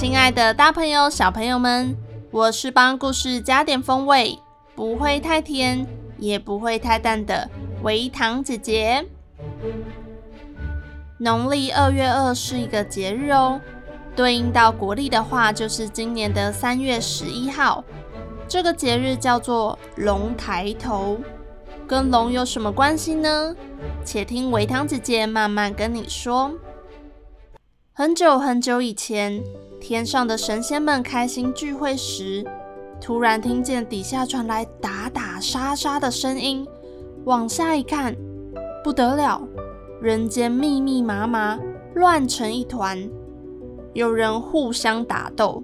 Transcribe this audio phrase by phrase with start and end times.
[0.00, 1.96] 亲爱的大朋友、小朋友们，
[2.30, 4.38] 我是帮故事加点风味，
[4.76, 5.84] 不会太甜，
[6.18, 7.50] 也不会太淡的
[7.82, 9.04] 维糖姐姐。
[11.18, 13.60] 农历二月二是一个节日哦，
[14.14, 17.82] 对应到国历的话，就是今年的三月十一号。
[18.46, 21.18] 这个节日叫做龙抬头，
[21.88, 23.52] 跟龙有什么关系呢？
[24.04, 26.52] 且听维糖姐姐慢慢跟你说。
[27.98, 29.42] 很久很久以前，
[29.80, 32.46] 天上的神仙们开心聚会时，
[33.00, 36.64] 突然听见底下传来打打杀杀的声音。
[37.24, 38.14] 往下一看，
[38.84, 39.42] 不得了，
[40.00, 41.58] 人间密密麻麻，
[41.96, 42.96] 乱成一团。
[43.94, 45.60] 有人互相打斗，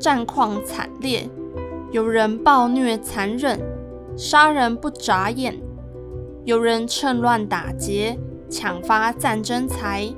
[0.00, 1.28] 战况惨烈；
[1.90, 3.60] 有人暴虐残忍，
[4.16, 5.52] 杀人不眨眼；
[6.46, 8.18] 有人趁乱打劫，
[8.48, 10.08] 抢发战争财。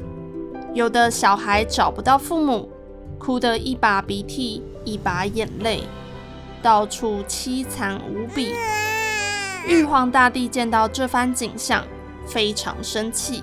[0.76, 2.70] 有的小孩找不到父母，
[3.18, 5.80] 哭得一把鼻涕一把眼泪，
[6.60, 8.52] 到处凄惨无比。
[9.66, 11.82] 玉皇大帝见到这番景象，
[12.26, 13.42] 非常生气，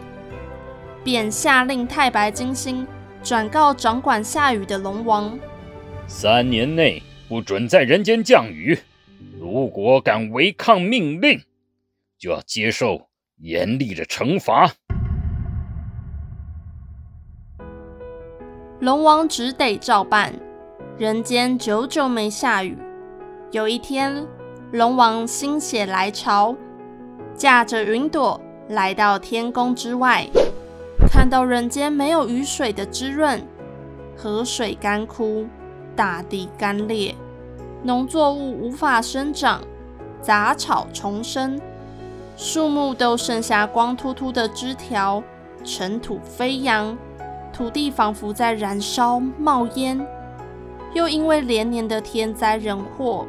[1.04, 2.86] 便下令太白金星
[3.24, 5.36] 转告掌管下雨的龙王：
[6.06, 8.78] 三年内不准在人间降雨，
[9.40, 11.42] 如果敢违抗命令，
[12.20, 13.08] 就要接受
[13.40, 14.72] 严厉的惩罚。
[18.84, 20.34] 龙王只得照办，
[20.98, 22.78] 人间久久没下雨。
[23.52, 24.28] 有一天，
[24.74, 26.54] 龙王心血来潮，
[27.34, 30.28] 驾着云朵来到天宫之外，
[31.10, 33.42] 看到人间没有雨水的滋润，
[34.18, 35.48] 河水干枯，
[35.96, 37.16] 大地干裂，
[37.84, 39.62] 农作物无法生长，
[40.20, 41.58] 杂草丛生，
[42.36, 45.24] 树木都剩下光秃秃的枝条，
[45.64, 46.98] 尘土飞扬。
[47.54, 50.04] 土地仿佛在燃烧冒烟，
[50.96, 53.28] 又因为连年的天灾人祸，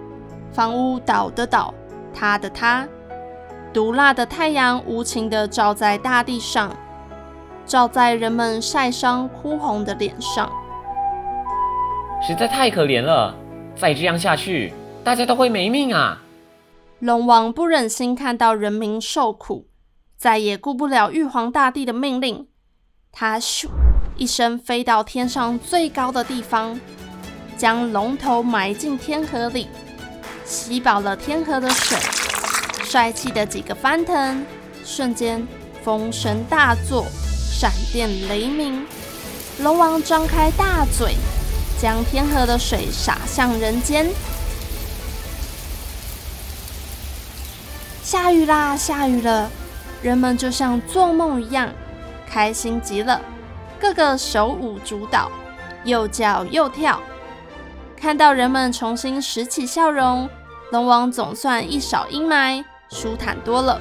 [0.50, 1.72] 房屋倒的倒，
[2.14, 2.88] 塌的塌，
[3.70, 6.74] 毒辣的太阳无情地照在大地上，
[7.66, 10.50] 照在人们晒伤哭红的脸上，
[12.26, 13.36] 实在太可怜了。
[13.76, 16.22] 再这样下去，大家都会没命啊！
[17.00, 19.66] 龙王不忍心看到人民受苦，
[20.16, 22.48] 再也顾不了玉皇大帝的命令，
[23.12, 23.68] 他咻。
[24.16, 26.78] 一声飞到天上最高的地方，
[27.58, 29.66] 将龙头埋进天河里，
[30.44, 31.98] 吸饱了天河的水，
[32.84, 34.46] 帅气的几个翻腾，
[34.84, 35.44] 瞬间
[35.82, 37.06] 风声大作，
[37.52, 38.86] 闪电雷鸣。
[39.60, 41.16] 龙王张开大嘴，
[41.80, 44.08] 将天河的水洒向人间。
[48.04, 49.50] 下雨啦，下雨了，
[50.02, 51.72] 人们就像做梦一样，
[52.28, 53.20] 开心极了。
[53.84, 55.30] 个个手舞足蹈，
[55.84, 56.98] 又叫又跳。
[57.94, 60.26] 看到人们重新拾起笑容，
[60.72, 63.78] 龙王总算一扫阴霾，舒坦多了。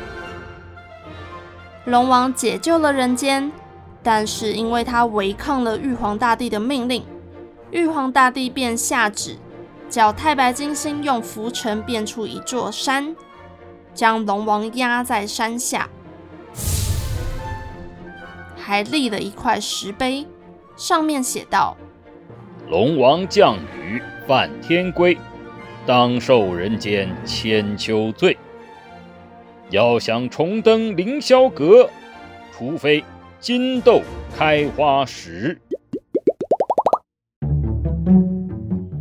[1.86, 3.50] 龙王解救了人间，
[4.02, 7.06] 但是因为他违抗了玉皇大帝的命令，
[7.72, 9.38] 玉皇大帝便下旨，
[9.90, 13.16] 叫太白金星用浮尘变出一座山，
[13.94, 15.88] 将龙王压在山下。
[18.66, 20.26] 还立了一块石碑，
[20.78, 21.76] 上面写道
[22.72, 25.18] ：“龙王降雨犯天规，
[25.86, 28.38] 当受人间千秋罪。
[29.70, 31.90] 要想重登凌霄阁，
[32.54, 33.04] 除非
[33.42, 34.00] 金豆
[34.34, 35.60] 开花时。”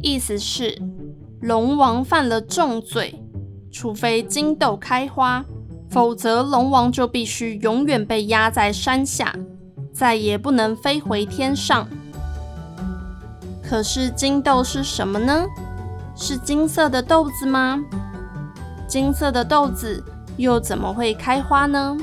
[0.03, 0.76] 意思是
[1.41, 3.14] 龙王犯了重罪，
[3.70, 5.44] 除非金豆开花，
[5.88, 9.32] 否则龙王就必须永远被压在山下。
[9.93, 11.87] 再也不能飞回天上。
[13.62, 15.47] 可是金豆是什么呢？
[16.15, 17.83] 是金色的豆子吗？
[18.87, 20.05] 金色的豆子
[20.37, 21.97] 又怎么会开花呢？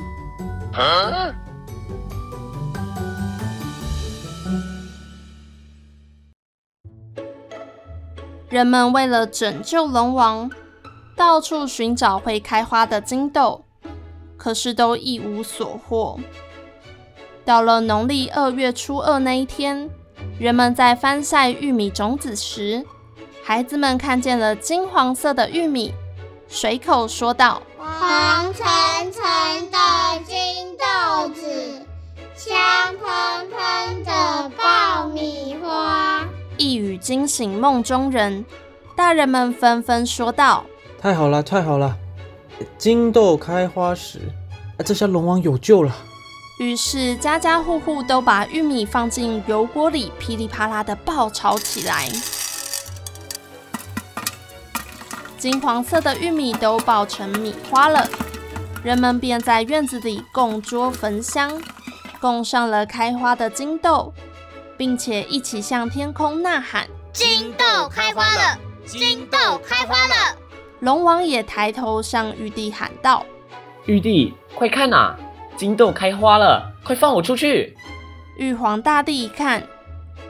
[8.50, 10.50] 人们为了拯救龙王，
[11.16, 13.64] 到处寻找会开花的金豆，
[14.38, 16.20] 可是都一无所获。
[17.50, 19.90] 到了农历二月初二那一天，
[20.38, 22.86] 人们在翻晒玉米种子时，
[23.44, 25.92] 孩子们看见了金黄色的玉米，
[26.48, 28.64] 随口说道：“黄澄
[29.12, 29.80] 澄的
[30.28, 31.82] 金豆子，
[32.36, 32.56] 香
[33.00, 36.24] 喷喷的爆米花。”
[36.56, 38.46] 一语惊醒梦中人，
[38.96, 40.64] 大人们纷纷说道
[41.02, 41.98] ：“太好了，太好了！
[42.78, 44.20] 金豆开花时，
[44.78, 45.92] 啊，这下龙王有救了。”
[46.60, 52.10] 于是家家户户都把玉米放进油锅里，噼里啪啦的爆炒起来。
[55.38, 58.06] 金黄色的玉米都爆成米花了，
[58.84, 61.62] 人们便在院子里供桌焚香，
[62.20, 64.14] 供上了开花的金豆。
[64.78, 68.58] 并且一起向天空呐喊：“金豆开花了！
[68.86, 70.38] 金豆开花了！”
[70.80, 73.26] 龙王也抬头向玉帝喊道
[73.84, 75.14] ：“玉帝，快看呐，
[75.60, 76.72] 金豆开花了！
[76.86, 77.76] 快放我出去！”
[78.40, 79.62] 玉皇大帝一看，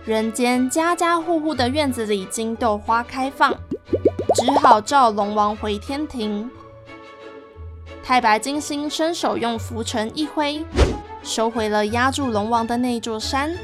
[0.04, 3.54] 人间家家户户的院子里金豆花开放，
[4.34, 6.50] 只好召龙王回天庭。
[8.04, 10.66] 太白金星伸手用拂尘一挥，
[11.22, 13.56] 收回了压住龙王的那座山。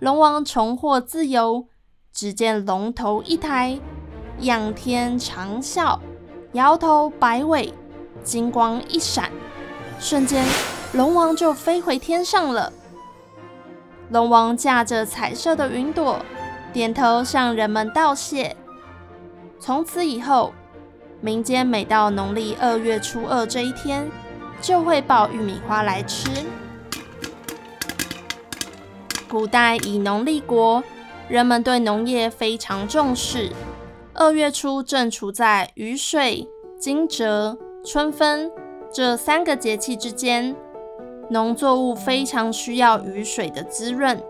[0.00, 1.66] 龙王重获自由，
[2.10, 3.78] 只见龙头一抬，
[4.38, 5.98] 仰天长啸，
[6.52, 7.74] 摇头摆尾，
[8.24, 9.30] 金光一闪，
[10.00, 10.42] 瞬间
[10.92, 12.70] 龙王就飞回天上了。
[14.10, 16.18] 龙王驾着彩色的云朵，
[16.70, 18.54] 点头向人们道谢。
[19.58, 20.52] 从此以后，
[21.22, 24.10] 民间每到农历二月初二这一天，
[24.60, 26.28] 就会爆玉米花来吃。
[29.30, 30.84] 古代以农立国，
[31.26, 33.50] 人们对农业非常重视。
[34.12, 36.46] 二月初正处在雨水、
[36.78, 38.50] 惊蛰、春分
[38.92, 40.54] 这三个节气之间，
[41.32, 44.22] 农作物非常需要雨水的滋润。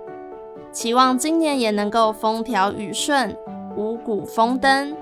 [0.71, 3.37] 期望今年也能够风调雨顺、
[3.77, 4.95] 五谷丰登。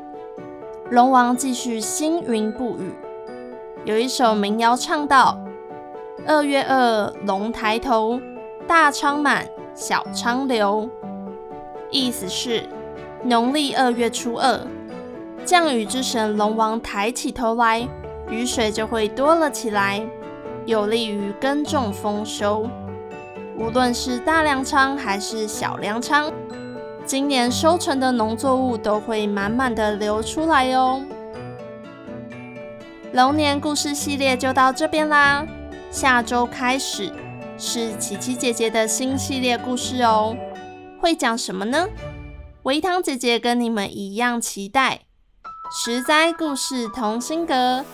[0.91, 2.95] 龙王继续星云布雨，
[3.85, 5.39] 有一首民谣唱道
[6.27, 8.19] ：“二月二，龙抬头，
[8.67, 10.89] 大仓满。”小仓流，
[11.91, 12.63] 意思是
[13.23, 14.61] 农历二月初二，
[15.45, 17.87] 降雨之神龙王抬起头来，
[18.29, 20.03] 雨水就会多了起来，
[20.67, 22.69] 有利于耕种丰收。
[23.59, 26.33] 无论是大粮仓还是小粮仓，
[27.05, 31.03] 今年收成的农作物都会满满的流出来哦。
[33.13, 35.47] 龙年故事系列就到这边啦，
[35.91, 37.13] 下周开始。
[37.59, 40.35] 是琪琪姐姐的新系列故事哦，
[40.99, 41.87] 会讲什么呢？
[42.63, 45.01] 维糖姐姐跟你们一样期待。
[45.71, 47.85] 十灾故事同心阁，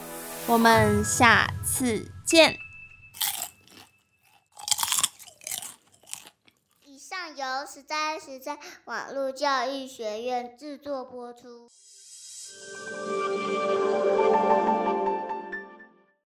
[0.47, 2.59] 我们下次见。
[6.85, 11.71] 以上由十灾十灾网络教育学院制作播出。